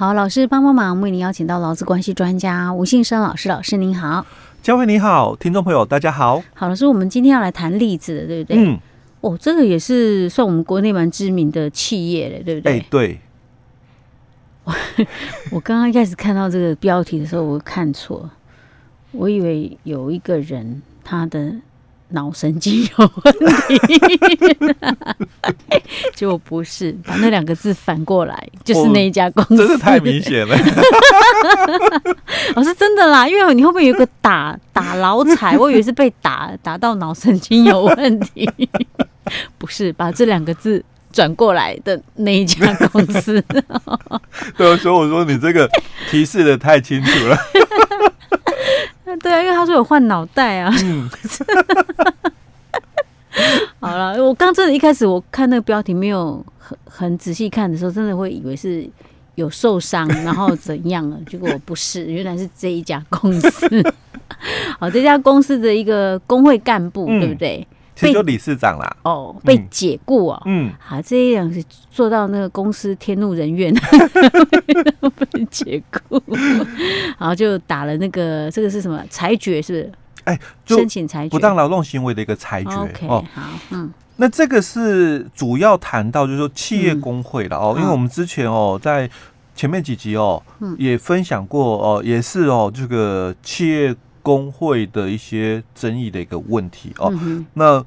[0.00, 4.24] 好，老师帮帮忙，为您邀请到劳资关系专家吴信生老师，老师您好，
[4.62, 6.42] 佳慧你好，听众朋友大家好。
[6.54, 8.56] 好，老师，我们今天要来谈例子的，对不对？
[8.64, 8.78] 嗯。
[9.20, 12.78] 哦，这个也是算我们国内蛮知名的企业了，对不对？
[12.78, 13.20] 哎，对。
[15.52, 18.30] 我刚刚一开始看到这个标题的时候，我看错，
[19.12, 21.52] 我以为有一个人他的
[22.08, 23.34] 脑神经有问
[23.68, 23.78] 题，
[26.20, 30.54] 结果不是，把那两个字反过来，就是那一家公司，真的太明显了。
[32.54, 38.46] 我 是真的啦，因为你后面有个打打劳彩，我以为是被打打到脑神经有问题，
[39.56, 40.84] 不是，把这两个字。
[41.12, 43.42] 转过来的那一家公司，
[44.56, 45.68] 对，所以我说你这个
[46.08, 47.36] 提示的太清楚了。
[49.20, 50.72] 对啊，因为他说有换脑袋啊。
[50.84, 51.10] 嗯、
[53.80, 58.88] 好了，我刚真的一开始我看那个标题没有很很仔细看的时候，真的会以为是
[59.36, 61.18] 有受伤，然后怎样了？
[61.26, 63.82] 结果不是，原来是这一家公司。
[64.78, 67.66] 好，这家公司的一个工会干部，嗯、对不对？
[68.00, 73.70] 被就理事长啦，哦，被解雇哦，嗯，好、啊，这样是做到那个公司天怒人怨，
[75.32, 76.18] 被解雇，
[77.18, 79.60] 然后就打了那个这个是什么裁决？
[79.60, 79.92] 是不是？
[80.24, 81.30] 哎、欸，申请裁决。
[81.30, 82.70] 不当劳动行为的一个裁决。
[82.70, 83.24] OK，好，
[83.70, 89.08] 嗯，那这个是主要谈到就是说企业工会了哦，嗯、因为我们之前哦在
[89.54, 93.96] 前面几集哦，嗯，也分享过哦，也是哦这个企业。
[94.22, 97.82] 工会的一些争议的一个问题哦，嗯、那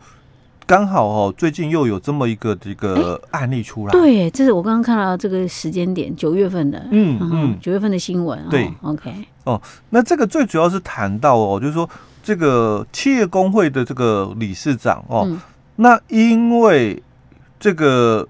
[0.65, 9.61] 刚好哦，最近又有这么一个这个案例出来，对，这是我刚刚看到这个时间点，九月份的，嗯嗯，九月份的新闻，对，OK，哦，
[9.91, 11.87] 那这个最主要是谈到哦，就是说
[12.23, 15.39] 这个企业工会的这个理事长哦，嗯、
[15.75, 17.03] 那因为
[17.59, 18.27] 这个。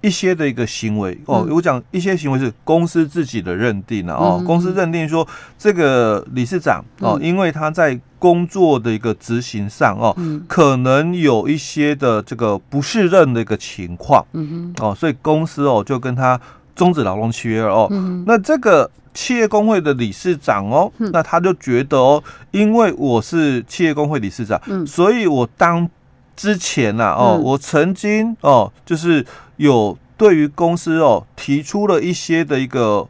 [0.00, 5.26] 一些的一个行为哦，我讲一些行为是公司自己的认定了哦，公司认定说
[5.58, 16.40] 这个理事长哦，因为他在工作的一个执行上哦，可能有一些的这个不适任的一个情况，嗯哦，所以公司哦就跟他
[16.76, 17.88] 终止劳动契约哦，
[18.24, 24.86] 那这个企业工会的理事长哦，那他就觉得哦，因为我是企业工会理事长，嗯。
[24.86, 25.88] 所以我当
[26.36, 29.26] 之前呐哦，我曾经哦就是。
[29.58, 33.04] 有对于公司哦提出了一些的一个，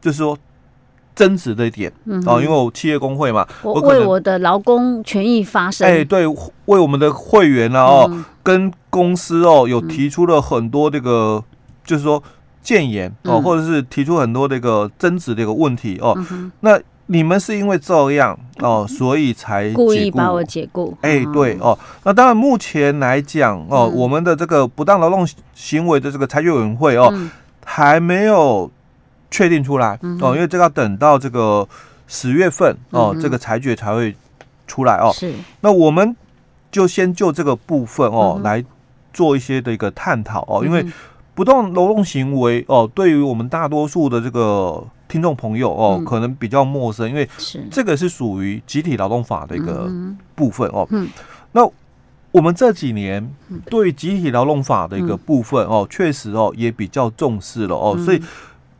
[0.00, 0.36] 就是说
[1.14, 1.92] 争执的一点
[2.26, 5.86] 哦，因为我企业工会嘛，我为我的劳工权益发声。
[5.86, 11.44] 哎，对，为我们的会员呢哦，跟公司哦有提出了很多这个，
[11.84, 12.20] 就是说
[12.66, 16.18] 建言哦，或者是提出很多这个争执的一个问题哦，
[16.58, 16.76] 那。
[17.08, 20.92] 你们是因为这样哦，所以才故意把我解雇？
[21.02, 21.78] 哎，对哦。
[22.02, 25.24] 那当然，目前来讲哦，我们的这个不当劳动
[25.54, 27.16] 行为的这个裁决委员会哦，
[27.64, 28.68] 还没有
[29.30, 31.68] 确定出来哦，因为这个要等到这个
[32.08, 34.12] 十月份哦，这个裁决才会
[34.66, 35.12] 出来哦。
[35.14, 35.32] 是。
[35.60, 36.16] 那我们
[36.72, 38.64] 就先就这个部分哦来
[39.12, 40.84] 做一些的一个探讨哦，因为
[41.36, 44.82] 不当劳动行为哦，对于我们大多数的这个。
[45.08, 47.26] 听众朋友哦，可能比较陌生，因为
[47.70, 49.88] 这个是属于集体劳动法的一个
[50.34, 50.84] 部分哦。
[50.90, 51.08] 嗯
[51.52, 51.64] 那
[52.32, 53.24] 我们这几年
[53.66, 58.20] 对集体劳动法的一个部分哦，确实哦也比较重视了哦，所以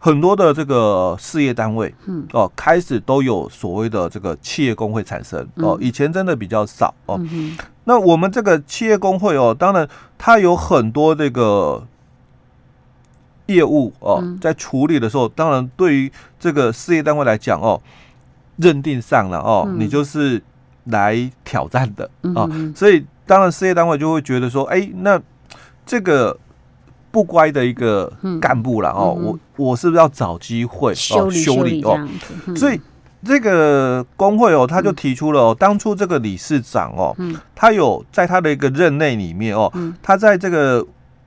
[0.00, 1.94] 很多的这个事业单位
[2.32, 7.24] 哦，开始都有所谓的这个企业工会产生哦，以前真的比较少哦。
[7.84, 9.88] 那我们这个企业工会哦，当然
[10.18, 11.86] 它有很多这个。
[13.46, 17.80] 业务哦，在处理的时候，当然对于这个事业单位来讲哦，
[18.56, 20.42] 认定上了哦，你就是
[20.86, 25.20] 来挑战的啊，所以当然事业单位就会觉得说，哎，那
[25.84, 26.36] 这个
[27.12, 32.08] 不乖的一个干部了哦，我我是不是要找机会哦修理哦？
[32.56, 32.80] 所以
[33.24, 37.16] 这个工会哦，他就提出了哦，当初这个理事长哦，
[37.54, 40.84] 他有在他的一个任内里面哦，他在这个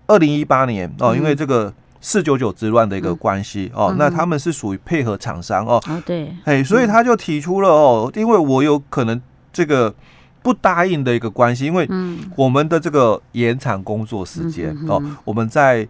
[0.08, 1.74] 二零一八年哦，因为这个。
[2.02, 9.94] 四九九之乱的一个关系、嗯、哦，那他们是属于配合厂商哦，哦对，哎，所以他就提出了哦，因为我有可能这个
[10.42, 11.86] 不答应的一个关系，因为
[12.38, 15.86] 我们的这个延长工作时间、嗯、哦，我们在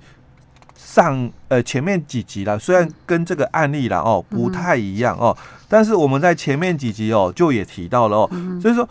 [0.76, 8.30] 上呃前面几集了，虽然跟这个案例了哦不太一样哦，但是我们在前面几集哦就也提到了哦，
[8.60, 8.88] 所以说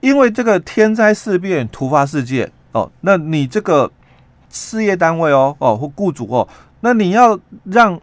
[0.00, 3.88] 因为这个天灾事变、突发事件哦，那你这个。
[4.52, 6.46] 事业单位哦哦或雇主哦，
[6.80, 7.98] 那你要让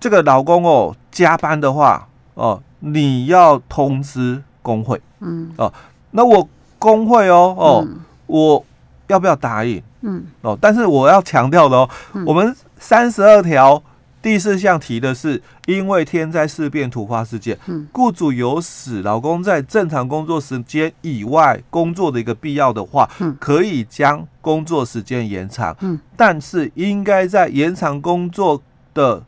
[0.00, 5.52] 这个老公哦加班的话哦，你要通知工会，嗯。
[5.58, 5.70] 哦，
[6.12, 8.64] 那我工会哦哦，嗯、我
[9.08, 9.82] 要不要答应？
[10.02, 10.24] 嗯。
[10.42, 13.82] 哦，但是我要强调的哦，嗯、我们三十二条
[14.20, 28.60] 第四项提的是，因为天灾事变、突发事件，嗯，雇主有使劳工在正常工作时间以外工作的一个必要的话，嗯，可以将工作时间延长，嗯，但是应该在延长工作
[28.92, 29.22] 的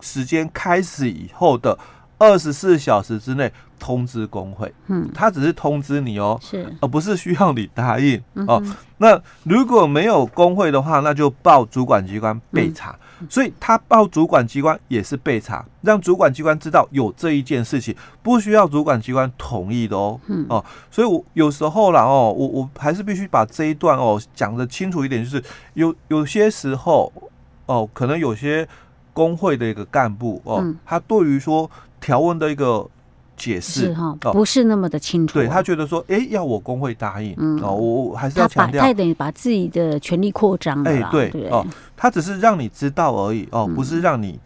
[0.00, 1.78] 时间开始以后的
[2.16, 3.52] 二十四小时之内
[3.82, 8.62] 通知工会，嗯，他只是通知你哦，是，而不是需要你答应哦。
[8.98, 12.96] 那如果没有工会的话，那就报主管机关备查。
[13.28, 17.92] 所以他报主管机关也是备查，让主管机关知道有这一件事情，
[18.22, 20.20] 不需要主管机关同意的哦。
[20.28, 25.42] 嗯哦，所以我有时候啦哦，我我还是必须把这一段哦讲得清楚一点，就是
[25.74, 27.12] 有有些时候
[27.66, 28.68] 哦，可能有些
[29.12, 31.68] 工会的一个干部哦，他对于说
[32.00, 32.88] 条文的一个。
[33.36, 35.34] 解释哈，不是那么的清楚。
[35.34, 40.90] 对，他觉得说，哎，要我工会答应，嗯，哦，我还是要强调，他等于把自己的权利扩张了。
[40.90, 44.38] 哎，对，哦，他只是让你知道而已，哦，不是让你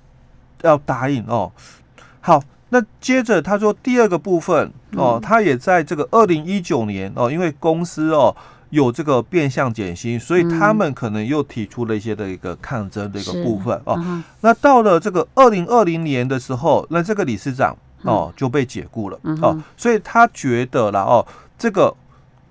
[0.63, 1.51] 要答应哦。
[2.21, 8.35] 好，那接着他说第二个部分，哦，他也在这个二零一九年哦，因为公司哦
[8.71, 14.23] 有这个变相减薪，所以他们可能又提出了一些的一个抗争的一个部分哦。
[14.41, 17.77] 那到了这个二零二零年的时候，那这个理事长。
[18.07, 21.27] 哦，就被解雇了、嗯、哦，所以他觉得了哦，
[21.59, 21.95] 这个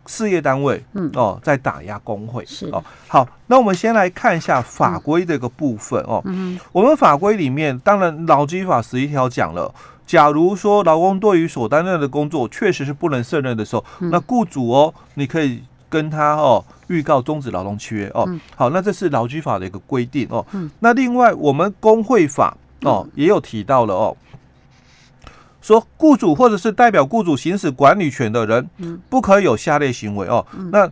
[0.06, 2.46] 事业单位哦在打压工会。
[2.46, 2.68] 是。
[2.68, 2.84] 哦。
[3.08, 6.22] 好，那我们先来看一下法规的一个部分哦。
[6.26, 9.74] 嗯，我们法规里面，当然劳基法十一条讲了，
[10.06, 18.30] 假如说劳工对于所担任的工作确实是不能胜任的时候，嗯、那雇主哦，你可以跟他哦预告终止劳动契约哦。
[18.56, 20.46] 好，那这是劳基法的一个规定哦。
[20.52, 24.16] 嗯，那另外我们工会法哦也有提到了哦。
[25.66, 28.70] 说雇主或者是代表雇主行使管理权的人，
[29.10, 30.46] 不可以有下列行为哦。
[30.72, 30.88] 那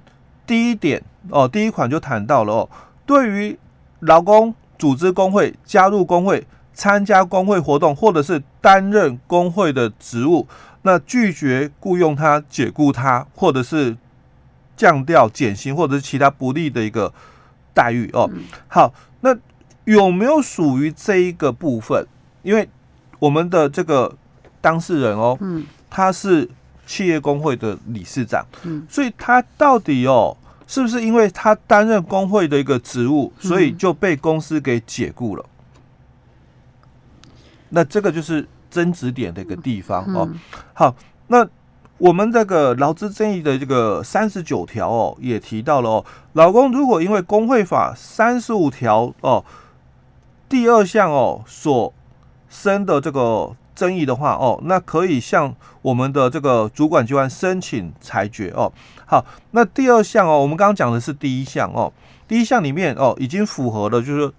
[0.48, 2.70] 第一点哦，第一款就谈到了哦，
[3.06, 3.60] 对于
[4.00, 10.48] 劳工组织工会、加入工会、参加工会活动，或者是担任工会的职务，
[10.82, 13.96] 那拒绝雇佣他、解雇他，或者是
[14.76, 17.14] 降调、减薪，或者是其他不利的一个
[17.76, 18.28] 待遇哦。
[18.68, 18.92] 好，
[19.22, 19.38] 那
[19.86, 22.08] 有没有属于这一个部分？
[22.42, 22.68] 因为
[23.20, 24.16] 我们的这个。
[24.64, 26.50] 当事人哦，嗯，他是
[26.86, 35.46] 企业工会的理事长，嗯，所以他到底哦，是不是因为他担任工会的一个职务，所以就被公司给解雇了？
[35.46, 37.32] 嗯，
[37.68, 40.30] 那这个就是争执点的一个地方哦。
[40.74, 40.96] 好，
[41.28, 41.46] 那
[41.98, 49.44] 我们这个劳资争议的这个三十九条哦，也提到了哦，老公如果因为工会法三十五条哦
[50.48, 51.94] 第二项哦所
[52.48, 53.54] 生的这个。
[53.76, 58.72] 争议的话哦，那可以向我们的这个主管机关申请裁决哦。
[59.06, 61.92] 好，那第二项哦，我们刚刚讲的是第一项哦，
[62.28, 64.32] 第一项里面哦已经符合了，就是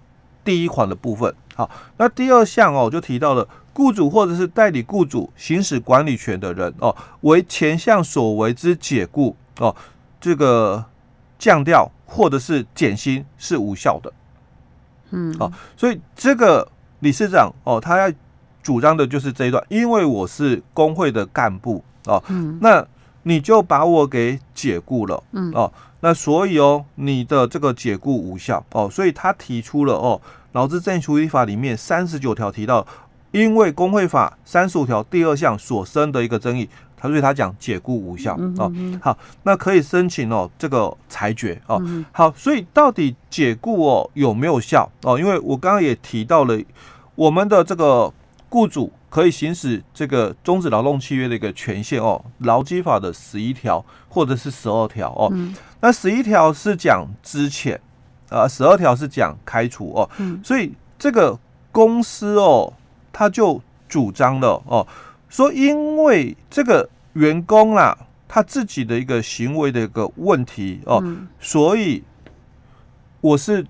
[0.43, 1.33] 第一款的部分。
[1.55, 9.75] 好，那第二项哦就提到了雇主或者是代理雇主行使管理权的人哦，为前项所为之解雇哦，
[10.19, 10.83] 这个
[11.37, 14.11] 降调或者是减薪是无效的。
[15.11, 16.67] 嗯，好，所以这个
[16.99, 18.13] 理事长哦，他要。
[18.65, 22.83] 主张的就是这一段，因为我是工会的干部哦，嗯、那
[23.21, 30.19] 你就把我给解雇了，嗯、哦，那所以哦，你的这个解雇无效哦，所以他提出了哦，
[30.53, 32.83] 劳资争议处理法里面三十九条提到，
[33.29, 41.79] 因为工会法三十五条第二项所生的一个争议，他所以他讲解雇无效哦，好，那可以申请哦这个裁决哦，
[42.11, 45.19] 好，所以到底解雇哦有没有效哦？
[45.19, 46.59] 因为我刚刚也提到了
[47.13, 48.11] 我们的这个。
[48.49, 55.29] 雇主可以行使这个终止劳动契约的一个权限哦，劳基法的十一条或者是十二条哦。
[55.33, 57.77] 嗯、那十一条是讲资遣，
[58.29, 60.09] 啊，十二条是讲开除哦。
[60.17, 61.37] 嗯、所以这个
[61.71, 62.73] 公司哦，
[63.11, 64.87] 他就主张了哦，
[65.29, 67.97] 说因为这个员工啊，
[68.27, 72.03] 他自己的一个行为的一个问题哦，嗯、所以
[73.21, 73.65] 我是。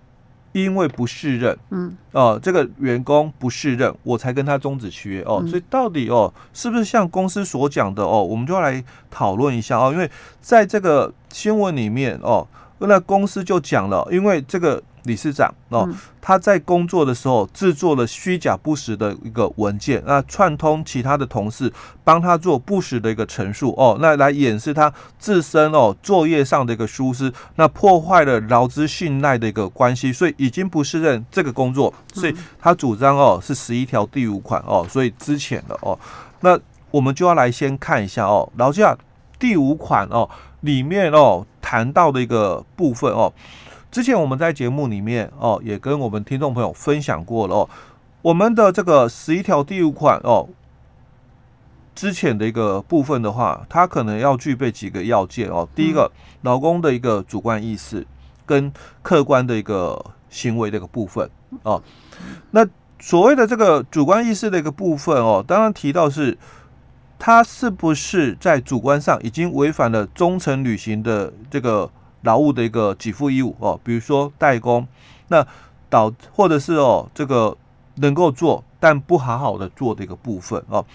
[0.63, 5.43] 因为不适任，嗯，哦、呃，这个员工不适任，我才跟他终止契约哦。
[5.47, 8.23] 所以到底哦，是不是像公司所讲的哦？
[8.23, 8.81] 我们就要来
[9.11, 9.91] 讨论一下哦。
[9.91, 10.09] 因为
[10.39, 12.47] 在这个新闻里面哦，
[12.79, 14.81] 那公司就讲了，因为这个。
[15.05, 15.89] 理事长哦，
[16.21, 21.71] 他在工作的时候制作了虚假不实的一个文件，那串通其他的同事
[22.03, 35.97] 帮他做不实的一个陈述哦，那来掩饰他自身哦作业上的一个疏失，那破坏了劳资信赖的一个关系，所以已经不适任这个工作，所以他主张哦是十一条第五款哦，所以之前的哦。
[36.41, 36.59] 那
[36.91, 38.97] 我们就要来先看一下哦，劳基法
[39.37, 40.29] 第五款哦
[40.61, 43.31] 里面哦谈到的一个部分哦。
[43.95, 47.69] 之前我们在节目里面哦，也跟我们听众朋友分享过了哦。
[48.23, 50.49] 我们的这个十一条第五款哦，
[51.95, 55.65] 之前的一个部分的话，它可能要具备几个要件哦。
[55.73, 56.11] 第一个，
[56.41, 58.05] 劳工的一个主观意识
[58.45, 58.69] 跟
[59.01, 61.29] 客观的一个行为的一个部分
[61.63, 61.81] 哦。
[62.51, 62.67] 那
[62.99, 66.37] 所谓的这个主观意识的一个部分哦，当然提到是，
[67.17, 71.89] 他是不是在主观上已经违反了忠诚履行的这个
[72.25, 74.85] 劳务的一个给付义务哦，比如说代工，
[75.29, 75.47] 那
[75.89, 77.55] 导或者是哦这个
[77.95, 80.85] 能够做但不好好的做的一个部分哦，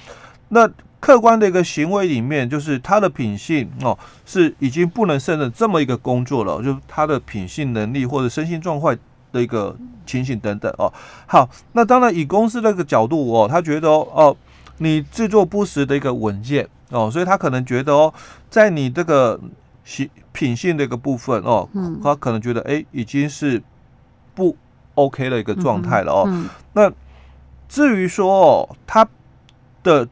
[0.48, 0.68] 那
[1.00, 8.94] 客观的一个行为里面，就是他的品性哦是已经不能胜任这么一个工作了，就他的品性能力或者身心状况
[9.32, 10.92] 的一个情形等等哦。
[11.26, 14.36] 好，那当然以公司那个角度哦，他觉得哦。
[14.82, 18.10] 你制作不实的一个文件哦，所以他可能觉得哦，
[18.48, 19.38] 在你这个
[19.90, 23.60] 品品性的一个部分哦，嗯、他可能觉得哎，已经是
[24.36, 24.56] 不
[24.94, 26.46] OK 的一个状态了哦。
[26.74, 26.90] 那
[27.68, 29.06] 至于说哦，他
[29.82, 30.08] 的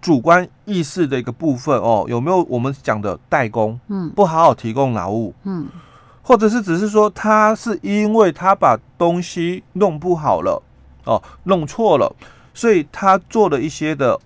[0.00, 3.78] 主观意识的一个部分哦，有没有我们讲的代工？
[3.88, 5.66] 嗯，不好好提供劳务，嗯，
[6.22, 10.62] 或者是只是说他是因为他把东西弄不好了
[11.04, 12.14] 哦，弄错了。
[12.54, 14.18] 所以他做了一些的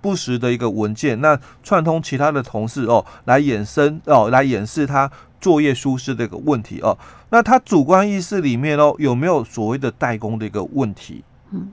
[0.00, 6.96] 不实的一个文件，那串通其他的同事哦，来衍生哦，来掩饰他作业疏失的一个问题哦。
[7.30, 11.22] 那他主观意识里面哦，有没有所谓的代工的一个问题？
[11.52, 11.68] 嗯，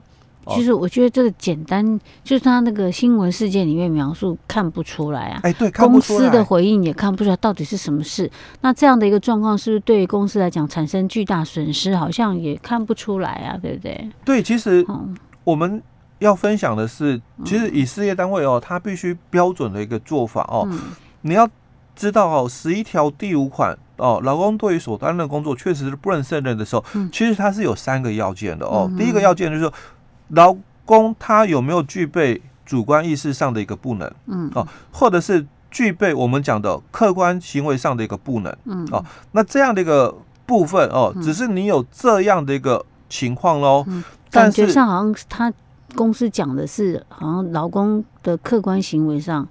[0.48, 5.40] 其实我觉得这个简单，就是他那个新闻事件里面描述看不出来啊。
[5.42, 8.30] 哎，对，公司的回应也看不出来到底是什么事。
[8.60, 11.96] 那这样的一个状况，是不是对于公司来讲产生巨大损失？
[11.96, 14.10] 好像也看不出来啊，对不对？
[14.24, 14.86] 对，其实
[15.44, 15.82] 我们。
[16.18, 20.66] 要分享的是，其实以事业单位哦，它必须标准的一个做法哦。
[20.70, 20.80] 嗯、
[21.20, 21.48] 你要
[21.94, 28.86] 知道哦，十一条第五款哦，劳工对于所担任的工作确实是不能胜任的时候，嗯、其实它是有三个要件的哦。
[28.90, 29.72] 嗯、第一个要件就是说，
[30.28, 30.56] 劳
[30.86, 40.14] 工他有没有具备主观意识上的一个不能，嗯，哦，或者是具备我们讲的客观行为上的一个不能，嗯，哦，那这样的一个
[40.46, 45.52] 部分哦，只是你有这样的一个情况喽，嗯、但是感觉上好像他。
[45.96, 49.48] 公司讲的是，好像劳工的客观行为上，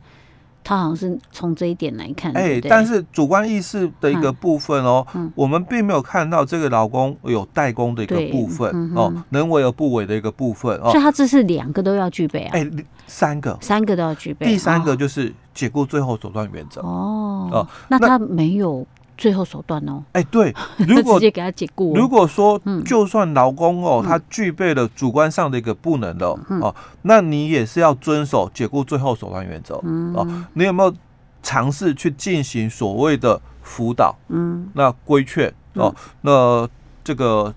[0.64, 2.32] 他好像是从这一点来看。
[2.34, 10.92] 哎，但是主观意识的一个部分哦，我们并没有看到这个劳工有代工的一个部分哦，能为而不为的一个部分哦。
[10.92, 12.52] 所以他这是两个都要具备啊？
[12.54, 12.66] 哎，
[13.08, 14.46] 三个，三个都要具备。
[14.46, 18.88] 第三个就是解雇最后手段原则哦哦，那他没有。
[19.18, 20.54] 最后手段哦，哎，对，
[20.88, 26.28] 如果直接给他解雇，如果说就算劳工哦，他具备了主观上的一个不能的
[26.62, 29.76] 哦，那你也是要遵守解雇最后手段原则
[30.14, 30.28] 哦。
[30.54, 30.94] 你有没有
[31.42, 34.16] 尝试去进行所谓的辅导？
[34.28, 36.68] 嗯，那规劝哦，那
[37.04, 37.54] 这个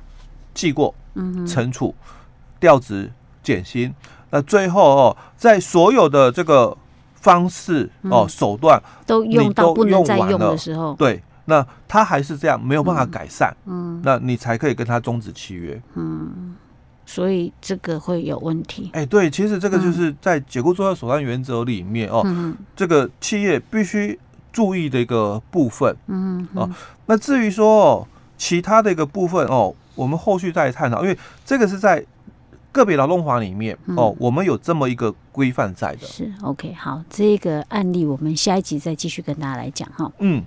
[0.54, 0.94] 记过、
[1.46, 1.94] 惩处、
[2.60, 3.10] 调职、
[3.42, 3.92] 减薪，
[4.30, 6.76] 那最后哦，在所有的这个
[7.14, 11.20] 方式哦手段都用到不能再用的时候，对。
[11.48, 16.54] 那他还是这样没有办法改善，嗯，嗯，那你才可以跟他终止契约，嗯，
[17.06, 18.90] 所以这个会有问题。
[18.92, 24.18] 哎，对，其实这个就是在解雇最后手段原则里面哦，嗯、这个企业必须
[24.52, 26.70] 注意的一个部分，嗯，嗯哦，
[27.06, 32.04] 那至于说哦，其他的一个部分哦，我们后续再探讨，因为这个是在。
[32.70, 36.06] 个别劳动法里面哦，我们有这么一个规范在的。
[36.06, 40.12] 是 OK，好，这个案例我们下一集再继续跟大家来讲哈。
[40.18, 40.44] 嗯。